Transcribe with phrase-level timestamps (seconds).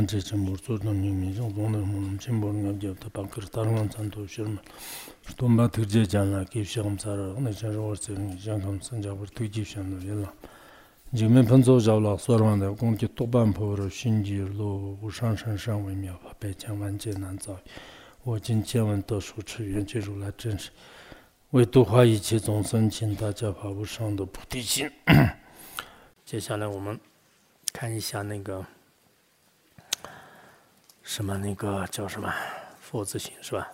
[0.00, 2.78] jan che che mur tsu dhan nying mi zhong zhong dhan mung chen bor ngab
[2.80, 4.60] jab ta pa kir tar ngan tsan to shir ma
[5.28, 8.60] shtom ba tir je jan la kip shagam tsara ngana chan rawar tse ngi jan
[8.60, 10.32] kam san jabar tuk jib shan dhan yalla
[11.12, 13.88] jik men pan tso zhaw la suar wan da gong ki tok ban po ro
[13.88, 17.38] shin ji lo u shang shang shang wei miao pa pe chan wan je nan
[17.38, 17.60] zao
[18.24, 20.70] wo jin chen wan to shu chi yuan che ru la zhen shi
[21.52, 24.40] wei du hua yi qi zong san qin da jia pa wu shang de pu
[24.48, 24.88] ti xin
[26.24, 26.98] 接下来我们
[27.72, 28.64] 看一下那个。
[31.10, 32.32] 什么那个叫什么
[32.80, 33.68] 佛字形是吧？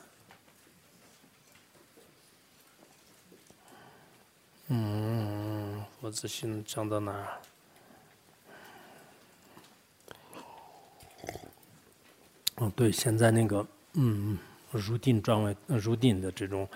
[4.68, 7.12] 嗯，佛字形讲到哪？
[12.54, 14.38] 哦，对，现在那个嗯，
[14.70, 16.66] 入定转位入定的这种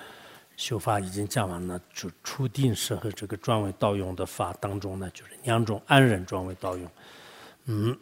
[0.59, 6.91] 修法已经讲完了，就初定式和这个转位道用的法当中呢，就是两种安忍转位道用，
[7.65, 7.98] 嗯。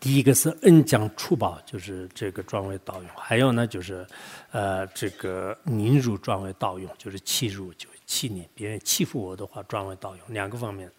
[0.00, 4.06] 第一个是恩将出宝，就是这个转为道用；还有呢，就是，
[4.50, 10.24] 呃，这个宁辱转为道用，就是欺辱，就是欺你，别人欺负我的话，转为道用。
[10.28, 10.90] 两个方面，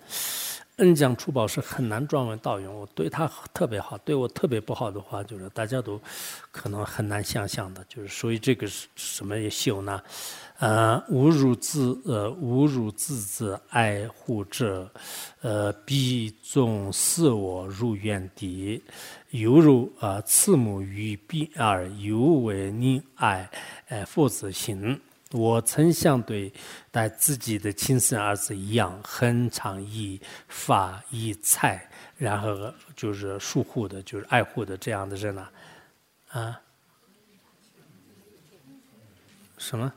[0.78, 2.73] 恩将出宝是很难转为道用。
[2.73, 6.00] 我对他特别好，对我特别不好的话，就是大家都
[6.52, 7.84] 可能很难想象的。
[7.90, 10.02] 就是所以这个是什么修呢？
[10.64, 14.89] 呃，侮辱自呃，侮辱自自爱护者，
[15.42, 18.81] 呃，必纵视我入怨敌，
[19.31, 23.50] 犹如啊，慈母于彼而犹为溺爱，
[23.89, 24.97] 呃，父子心。
[25.31, 26.50] 我曾像对
[26.89, 35.45] 待自己的亲生儿子一样，很常以法以财，然后就是疏护的，就是爱护的这样的人呢，
[36.30, 36.61] 啊，
[39.58, 39.91] 什么？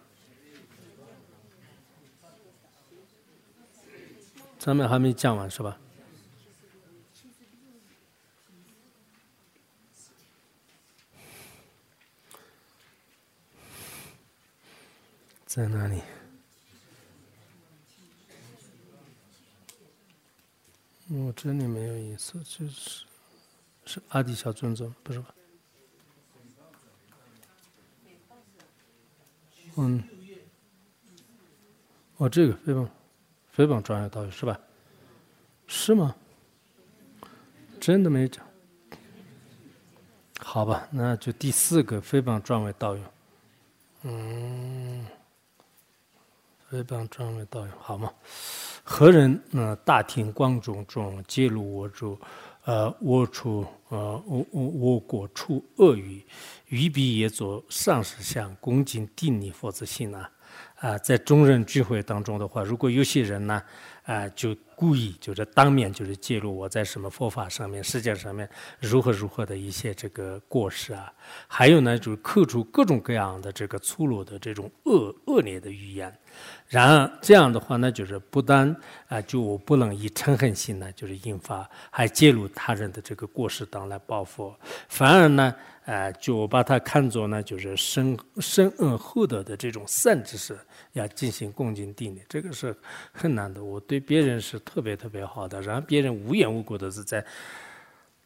[4.67, 5.79] 咱们还没讲完是吧？
[15.47, 16.03] 在哪里？
[21.11, 23.05] 我这里没有意思，就是
[23.85, 25.33] 是阿底小尊者，不是吧？
[29.77, 30.03] 嗯，
[32.17, 32.91] 哦，这个对吧？
[33.57, 34.61] 诽谤专业道友是吧？
[35.67, 36.15] 是吗？
[37.81, 38.45] 真的没讲？
[40.41, 43.03] 好吧，那就第四个非谤专为道友。
[44.03, 45.07] 嗯，
[46.69, 48.13] 非谤专为道友，好吗？
[48.85, 49.41] 何人？
[49.53, 52.19] 呃，大庭广众中揭露我主，
[52.67, 56.23] 呃，我出，呃，我我我国出恶语，
[56.69, 60.31] 欲必也作上师相恭敬顶礼佛子心啊。
[60.77, 63.63] 啊，在众人聚会当中的话，如果有些人呢，
[64.05, 68.49] 啊，就故意就是当面就是揭露我在什么佛法上面、世界上面
[68.79, 71.11] 如何如何的一些这个过失啊，
[71.49, 76.15] 还有呢，就是刻出各种各样的这个粗鲁的这种恶恶劣的语言。
[76.69, 78.77] 然而这样的话呢，就是不但
[79.09, 84.55] 啊，就我不能以嗔恨心呢，就是引发，还揭露他人的这个过失当来报复，
[84.89, 85.55] 反而呢。
[85.87, 90.59] 哎，就把它看作呢，就是深深恩厚德的这种善知识，
[90.95, 92.77] 要进行恭敬顶礼，这个是
[93.13, 93.63] 很难的。
[93.63, 97.25] 我对别人是特别特别好的，然后别人无缘无故的是在。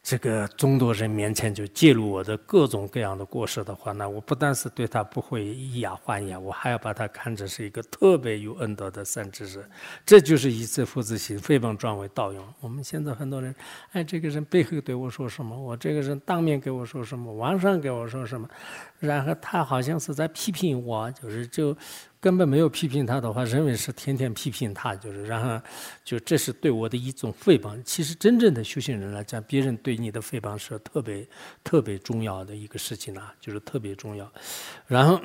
[0.03, 9.63] 这个众多人面前就揭露我的各种各样的过失的话，那我不但是对他不会以牙还牙，我还要把他看成是一个特别有恩德的善知识。
[10.03, 12.43] 这就是以这父子心诽谤转为盗用。
[12.61, 13.53] 我们现在很多人，
[13.91, 18.49] 哎，这个人背后对我说什么，我这个人当面给我说什么，网上给我说什么，
[18.97, 21.77] 然后他好像是在批评我，就是就。
[22.21, 25.59] 根本没有批评他的话，认为是天天批评他，就是然后
[26.05, 27.81] 就这是对我的一种诽谤。
[27.83, 31.27] 其实真正的修行人来讲，别人对你的诽谤是特别
[31.63, 34.31] 特别重要的一个事情啊，就是特别重要。
[34.87, 35.19] 然后。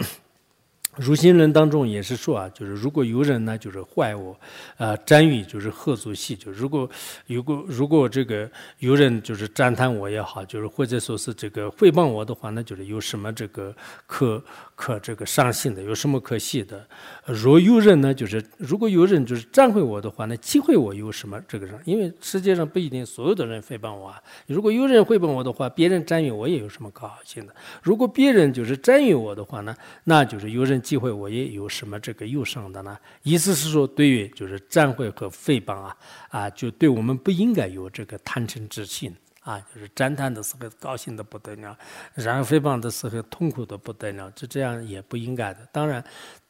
[0.98, 4.34] 如心人当中也是说啊，就是如果有人呢，就是坏我，
[4.78, 6.88] 啊，赞誉就是贺足戏，就如果
[7.26, 13.76] 如果如果这个有人就是赞叹我也好，就是或者说是这个诽谤我的话，那就是有什么这个
[14.06, 14.42] 可
[14.76, 16.86] 可这个伤心的，有什么可喜的？
[17.24, 21.76] 若有人呢，就是如果有人就是赞毁我的话，那忌讳我有什么这个人？
[21.84, 24.22] 因为世界上不一定所有的人诽谤我啊。
[24.46, 27.52] 如果有人诽谤我的话，别人赞誉我也有什么高兴的？
[27.82, 29.74] 如果别人就是赞誉我的话呢，
[30.04, 30.76] 那就是有人。
[30.86, 32.96] 机会我也有什么这个忧伤的呢？
[33.22, 35.96] 意思是说，对于就是忏悔和诽谤啊
[36.28, 39.12] 啊，就对我们不应该有这个贪嗔之心
[39.46, 41.78] 啊，就是赞叹的时候高兴的不得了，
[42.14, 45.60] 然后诽谤的时候痛苦的不得了，就这样也不应该的。
[45.70, 46.04] 当然，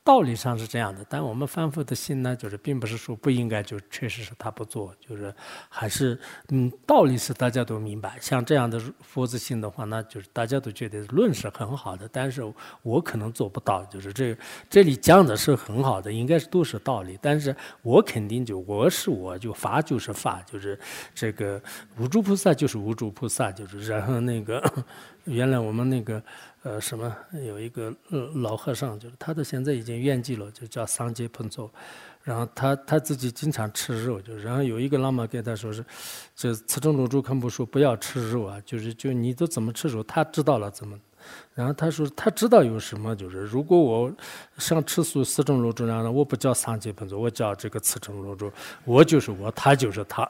[0.06, 5.34] 道理上是这样的，但我们反复的心呢，就是并不是说不应该，就确实是他不做，就是
[5.68, 6.16] 还是
[6.50, 8.16] 嗯，道理是大家都明白。
[8.20, 12.40] 像这样的佛子心的话，那就是大家都觉得论是很好的，但是
[12.82, 13.84] 我可能做不到。
[13.86, 14.38] 就是这
[14.70, 20.78] 这里讲的是很好的，应该是都是道理，但是我肯定就我是我就法就是法，就是
[21.16, 21.60] 这个
[21.98, 24.62] 无诸菩萨就是无诸菩萨，就是然后那个
[25.26, 26.22] 原来我们那个。
[26.62, 27.94] 呃，什么有一个
[28.34, 31.70] 老和尚，就是他的现在已经圆寂了，就叫桑杰彭措。
[32.24, 35.84] 然后他他自己经常吃肉，就然后有一个喇嘛跟他说是，
[36.34, 40.98] 这此种龙珠堪布说不要吃肉啊，就是就你都怎么吃肉，他知道了怎么。
[41.54, 44.12] 然后他说他知道有什么，就是如果我
[44.58, 48.50] 想吃素四种肉珠，然后我不叫桑杰彭措，我叫这个此种龙珠，
[48.84, 50.28] 我就是我，他就是他，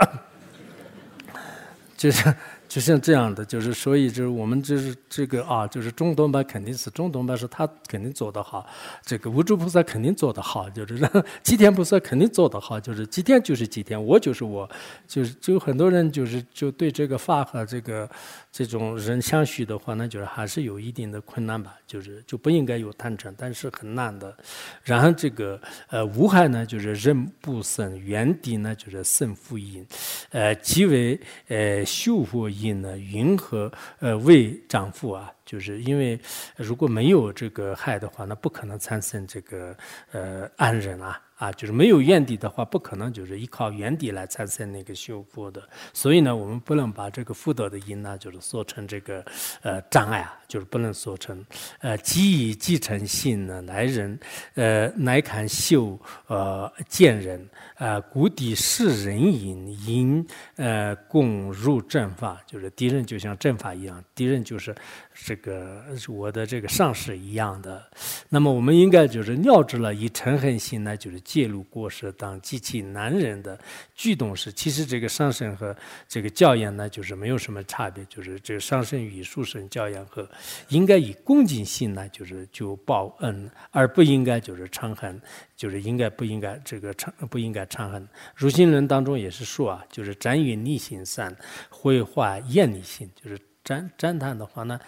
[1.96, 2.34] 就是。
[2.68, 8.66] 就像这样的，就是所以就是我们就是这个啊，就是中东版肯定是中东版是他肯定做得好，
[9.04, 11.10] 这个无诸菩萨肯定做得好，就是让
[11.42, 14.68] 吉天菩萨肯定做得好，就是吉天就是吉天，我就是我，
[15.06, 18.08] 就是就很多人就是就对这个法和这个
[18.50, 24.36] 这种人相续的话，那就是还是有一定的困难吧，就是就不应该有贪嗔，但是很难的。
[24.82, 29.86] 然后这个呃无害呢，就是人不生，原地呢就是 生福音，
[30.30, 31.18] 呃即为
[31.48, 32.50] 呃修佛。
[32.61, 36.20] 引呢，云和呃为长父啊，就是因为
[36.56, 39.75] 如果没有这个害的话，那不可能产生这个
[40.12, 41.22] 呃安忍啊。
[41.37, 45.62] 啊，就是没有原地的话，不可能就是依靠原地来产生那个修复的。
[45.93, 49.22] 所以呢，我们不能把这个福德的因呢，就是说成这个
[49.60, 51.44] 呃障碍啊，就是不能说成
[51.81, 54.19] 呃即以即成性呢来人
[54.54, 64.75] 呃来看修呃见人啊，谷底是人因因呃共入正法，就是敌人就像正法一样，敌人就是
[65.12, 67.85] 这这个我的这个上司一样的。
[68.31, 71.21] 那么我们应该就是尿知了以嗔恨心呢，就是。
[71.27, 73.59] 介入过失当激起男人的
[73.97, 75.77] 举动时，其实这个上身和
[76.09, 80.27] 这个教养呢，就是没有什么差别，就是这个上身与书生教养和
[80.69, 85.21] 应该以恭敬心呢，就是就报恩，而不应该就是嗔恨，
[85.56, 88.09] 就是应该不应该这个嗔不应该嗔恨。
[88.35, 91.37] 如心论当中也是说啊，就是瞻于逆心善，
[91.69, 94.79] 毁坏厌离心，就是赞赞叹的话呢。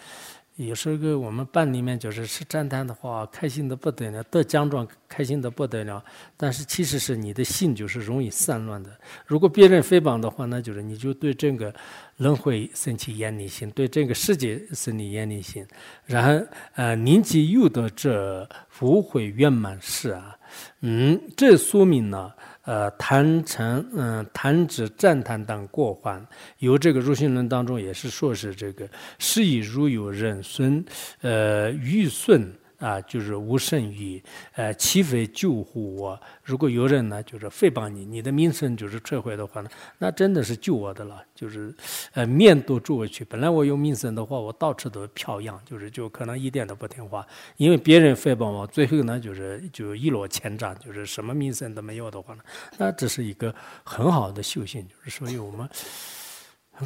[0.67, 6.05] 有时候我们班里面就是是赞叹的话，开心的不得了，得奖状开心的不得了。
[6.37, 8.91] 但是其实是你的心就是容易散乱的。
[9.25, 11.73] 如果别人诽谤的话，那就是你就对这个
[12.17, 15.65] 轮回生起厌离心，对这个世界生起厌离心。
[16.05, 16.45] 然后
[16.75, 20.37] 呃，年纪有的这不会圆满事啊。
[20.81, 22.33] 嗯，这说明呢。
[22.69, 26.23] 呃，谈成，嗯，谈指、赞叹当过患，
[26.59, 28.87] 有这个入心论当中也是说是这个，
[29.19, 30.85] 是以如有人孙，
[31.23, 32.47] 呃，欲顺。
[32.79, 34.23] 啊，就是无甚于，
[34.53, 36.21] 呃，岂非救护我？
[36.45, 41.23] 如果有人呢，就是诽谤你，你的名声就是撤回的话呢，那真的是救我的了。
[41.35, 41.75] 就是，
[42.13, 43.25] 呃，面都住回去。
[43.25, 47.27] 本来我有名声的话，我到处都飘扬，就是就可能一点都不听话。
[47.57, 52.43] 因为别人诽谤我，最后呢，就是就一落千丈，就是什么名声都没有的话呢，
[52.77, 54.87] 那这是一个很好的修行。
[54.87, 55.69] 就是所以我们。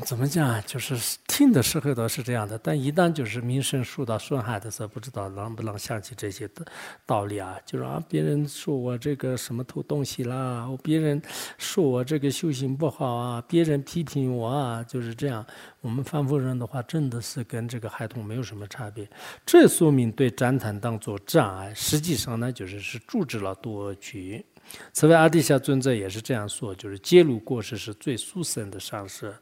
[0.00, 0.62] 怎么讲？
[0.66, 6.64] 就是听的时候都是这样的，但一旦就是名声受到损害的时候，不知道能不能想起这些的
[7.04, 7.58] 道理啊？
[7.66, 11.20] 就是啊，别人说我这个什么偷东西啦，别人
[11.58, 15.44] 说我这个修行不好啊，别人批评我啊，就是这样。
[15.82, 19.06] 我们凡夫人的话，真的是跟这个孩童没有什么差别。
[19.44, 24.44] 这说明对赞叹当做障碍，实际上呢，就是是阻止了多取。
[24.92, 29.34] 此外，阿底峡尊者也是这样说，就是揭露过失是最殊胜的上师，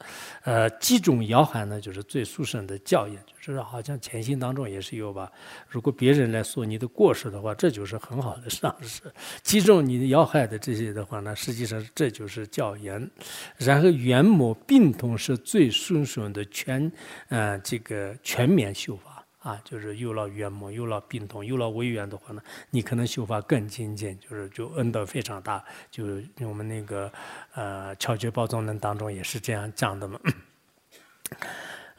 [0.42, 5.30] 呃，击中要害呢，就是最殊胜的教育，就是好像潜心当中也是有吧。
[5.68, 9.08] 如果别人来说你的过失的话，这就是很好的上师；
[9.42, 13.08] 击中你的要害的这些的话呢，实际上这就是教言。
[13.56, 16.90] 然后圆魔病痛是最顺顺的全，
[17.28, 19.09] 呃，这个全面修法。
[19.40, 25.64] 啊，就是有了圆满，有了病痛，有了违缘的话呢，你可能修法更精进，就是就恩德非常大。
[25.90, 26.04] 就
[26.40, 27.10] 我们那个
[27.54, 30.20] 呃《巧觉宝藏论》当中也是这样讲的嘛。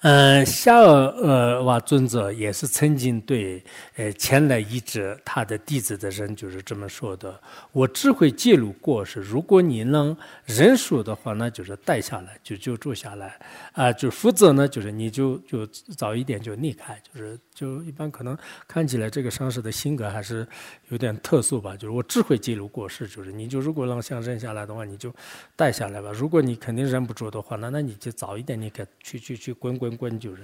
[0.01, 3.63] 嗯，夏尔呃瓦尊者也是曾经对
[3.95, 7.39] 呃前来医治他的弟子的人就是这么说的：
[7.71, 13.39] 我只会记录过失，如果你能认输的话，那就是带下来，就就住下来
[13.73, 17.37] 啊；就否则呢，就是你就就早一点就离开，就是。
[17.53, 18.35] 就一般可能
[18.67, 20.47] 看起来这个上师的性格还是
[20.89, 21.75] 有点特殊吧。
[21.75, 25.13] 就是我只会记录过失，就是你就如果能想忍下来的话，你就
[25.55, 26.09] 带下来吧。
[26.11, 30.43] 如果你肯定忍不住的话，那那你就早一点，你可去去去滚滚关，就是，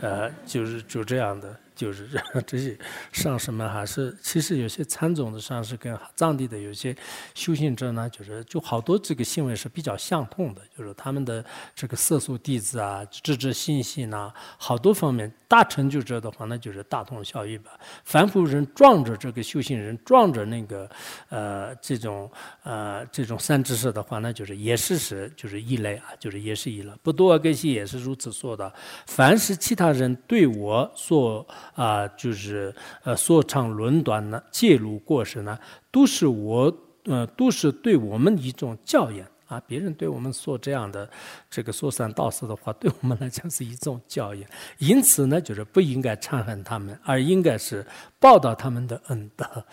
[0.00, 1.56] 呃，就是就这样的。
[1.76, 2.08] 就是
[2.46, 2.76] 这些
[3.12, 6.96] 上师们还是，其实有些参总的上师跟藏地的有些
[7.34, 17.72] 修行者呢，就是就好多这个行为是比较相通的，就是他们的这个色素弟子啊、智智信息呐，好多方面大成就者的话，那就是大同小异吧。
[18.04, 20.90] 凡夫人撞着这个修行人，撞着那个
[21.28, 22.30] 呃这种
[22.62, 26.90] 呃这种三知识的话，那就是也是是就是异类啊，就是也是异类。
[27.02, 28.72] 不多根西也是如此说的。
[29.06, 35.58] 凡是其他人对我所啊，就是呃，说长论短呢，介入过失呢，
[35.90, 39.62] 都是我呃，都是对我们一种教养啊。
[39.66, 41.08] 别人对我们说这样的
[41.48, 44.50] 这个说三道四的话，对我们来讲是一种教养。
[44.78, 47.86] 因此呢，就是不应该憎恨他们，而应该是
[48.18, 49.64] 报答他们的恩德。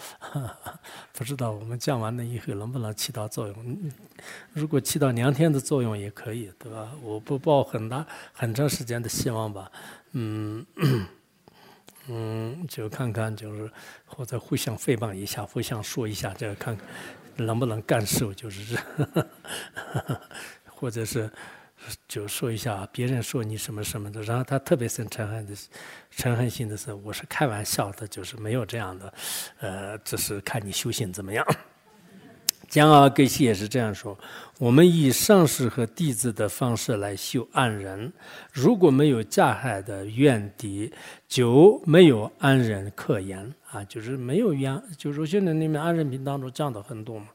[1.14, 3.92] 不知道我们讲完了以后能不能起到作用？
[4.54, 6.92] 如果起到两天的作用也可以，对吧？
[7.02, 9.72] 我不抱很大很长时间的希望吧。
[10.12, 10.64] 嗯。
[12.08, 13.72] 嗯，就看看，就是
[14.06, 16.78] 或者互相诽谤一下，互相说一下，这个看
[17.38, 19.28] 能不能干受，就是这，
[20.68, 21.32] 或者是
[22.08, 25.56] 就说一下别人说你什么什么的，然后他特别生嗔恨的、
[26.16, 29.14] 嗔恨心的时候，我是开玩笑的，就是没有这样的，
[29.60, 31.46] 呃，只是看你修行怎么样。
[32.74, 34.18] 江阿格西也是这样说：
[34.58, 38.12] 我们以上师和弟子的方式来修安忍，
[38.52, 40.92] 如果没有加害的怨敌，
[41.28, 44.82] 就没有安忍可言啊，就是没有怨。
[44.98, 47.28] 就是现在里面安忍品当中讲的很多嘛，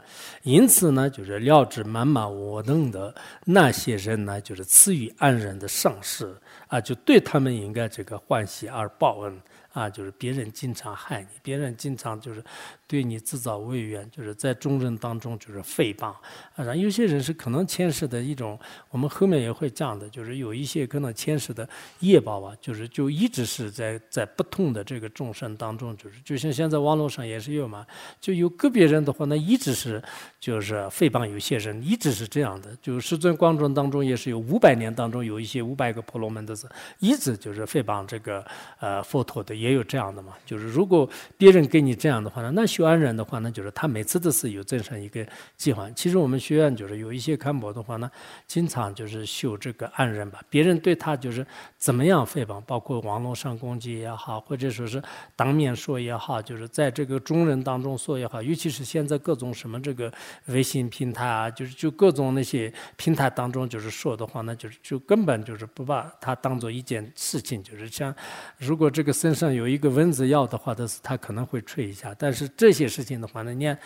[0.43, 3.15] 因此呢，就是料知满满我等的
[3.45, 6.35] 那些人呢，就是赐予安忍的上师
[6.67, 9.41] 啊，就对他们应该这个欢喜而报恩。
[9.73, 12.43] 啊，就是别人经常害你，别人经常就是
[12.87, 16.15] 对你制造威怨，就是在众人当中就是诽谤。
[16.57, 18.59] 啊，有些人是可能前世的一种，
[18.91, 21.69] 我们后面也会讲的，就是有一些可能前世的
[22.01, 27.87] 业报啊，就是就一直是在在不同的这个众生当中，就是就像现在网络上也是有嘛，
[28.21, 30.03] 就有个别人的话，那一直是
[30.41, 32.75] 就是诽谤有些人，一直是这样的。
[32.81, 38.45] 就是世尊光中当中也是有五百年当中有一些五百个婆罗门的子，一直就是诽谤这个
[38.81, 39.59] 呃佛陀的。
[39.59, 45.91] 也有这样的嘛，就是如果别人给你这样的话呢，那修安忍的话呢，就是他每次都是有这样一个计划。
[45.91, 48.09] 其实我们学院就是有一些看博的话呢，
[48.47, 50.41] 经常就是修这个安忍吧。
[50.49, 51.45] 别人对他就是
[51.77, 55.03] 怎么样诽谤，包括网络上攻击也好，或者说是
[55.35, 60.13] 当面说也好，就是在这个众人当中说也好，尤其是现在各种什么这个
[60.47, 68.15] 微信平台啊，就是就各种那些平台当中就是说的话，那就是就根本就是不把他当做一件事情，就是像
[68.59, 69.48] 如果这个身上。
[69.53, 73.79] 有一个蚊子药的话，它是它可能会吹一下，但是这些事情的话呢，你看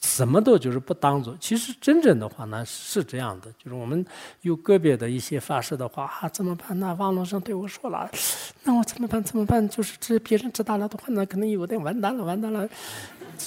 [0.00, 1.36] 什么都就是不当做。
[1.38, 4.04] 其实真正的话呢是这样的，就是我们
[4.40, 6.78] 有个别的一些发誓的话啊，怎么办？
[6.80, 8.10] 那网络上对我说了，
[8.64, 9.22] 那我怎么办？
[9.22, 9.68] 怎么办？
[9.68, 12.68] 就是这别人知道了的话，那可能有点完蛋了，完蛋了。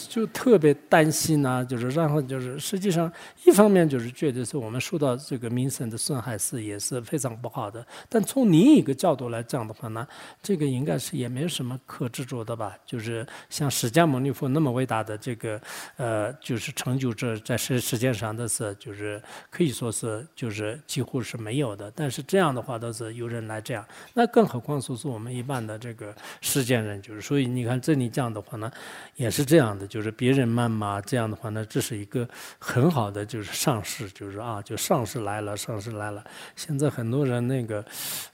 [0.09, 3.12] 就特别担心呢，就是然后就是实际上
[3.45, 10.07] 一方面就是觉得是我们受到这个民生的损害是也是非常不好的，但从另一个角度来讲的话呢，
[10.41, 12.75] 这个应该是也没有什么可执着的吧。
[12.85, 15.62] 就是像释迦牟尼佛那么伟大的这个
[15.97, 21.91] 呃，就是成就者在世世界上的是就是可以说是就是几乎是没有的。
[21.95, 28.71] 但是这样的话都是有人来这样，那更何况说是我们一般的这个世间人，就是所以你看这里讲的话呢，
[29.15, 29.83] 也是这样的。
[29.88, 32.28] 就是别人谩骂这样的话呢，这是一个
[32.60, 36.24] 很好的就是上市，就是啊，就上市来了，上市来了。
[36.56, 37.84] 现在很多人那个，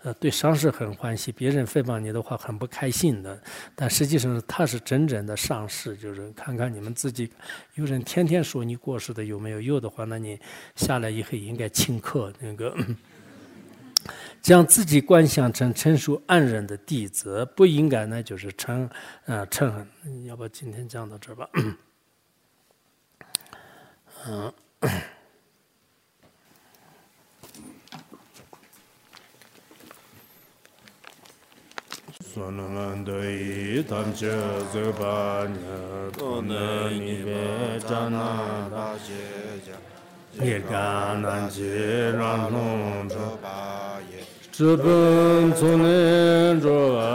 [0.03, 3.39] 呃，对上市很欢喜，别人诽谤你的话很不开心的。
[3.75, 7.31] 但实际上他是真正的上市，就是看看你们自己，
[7.75, 9.61] 有人天天说你过世的有没有？
[9.61, 10.39] 有的话，那你
[10.75, 12.75] 下来以后应该请客那个。
[14.41, 18.89] 将自己观想成成熟安忍的弟子，不应该呢，就是称
[19.25, 19.85] 呃称。
[20.25, 21.49] 要不今天讲到这儿吧。
[21.53, 21.77] 嗯。
[44.59, 47.08] zhubun zunen zhuwa